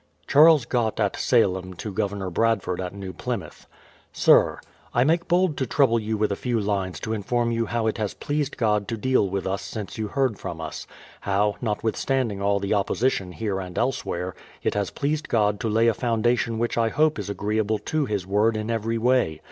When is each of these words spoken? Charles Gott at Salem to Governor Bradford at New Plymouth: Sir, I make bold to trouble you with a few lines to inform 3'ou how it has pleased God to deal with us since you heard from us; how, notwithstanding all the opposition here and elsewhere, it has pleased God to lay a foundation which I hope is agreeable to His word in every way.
Charles 0.25 0.65
Gott 0.65 0.99
at 0.99 1.15
Salem 1.15 1.75
to 1.75 1.91
Governor 1.93 2.31
Bradford 2.31 2.81
at 2.81 2.91
New 2.95 3.13
Plymouth: 3.13 3.67
Sir, 4.11 4.59
I 4.95 5.03
make 5.03 5.27
bold 5.27 5.57
to 5.57 5.67
trouble 5.67 5.99
you 5.99 6.17
with 6.17 6.31
a 6.31 6.35
few 6.35 6.59
lines 6.59 6.99
to 7.01 7.13
inform 7.13 7.51
3'ou 7.51 7.67
how 7.67 7.85
it 7.85 7.99
has 7.99 8.15
pleased 8.15 8.57
God 8.57 8.87
to 8.87 8.97
deal 8.97 9.29
with 9.29 9.45
us 9.45 9.61
since 9.61 9.99
you 9.99 10.07
heard 10.07 10.39
from 10.39 10.59
us; 10.59 10.87
how, 11.19 11.53
notwithstanding 11.61 12.41
all 12.41 12.59
the 12.59 12.73
opposition 12.73 13.31
here 13.33 13.59
and 13.59 13.77
elsewhere, 13.77 14.33
it 14.63 14.73
has 14.73 14.89
pleased 14.89 15.29
God 15.29 15.59
to 15.59 15.69
lay 15.69 15.85
a 15.87 15.93
foundation 15.93 16.57
which 16.57 16.79
I 16.79 16.89
hope 16.89 17.19
is 17.19 17.29
agreeable 17.29 17.77
to 17.77 18.07
His 18.07 18.25
word 18.25 18.57
in 18.57 18.71
every 18.71 18.97
way. 18.97 19.39